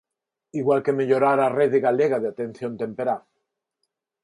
Igual 0.61 0.79
que 0.85 0.95
mellorar 0.99 1.35
a 1.43 1.53
rede 1.59 1.79
galega 1.87 2.17
de 2.21 2.27
atención 2.29 2.71
temperá. 2.83 3.17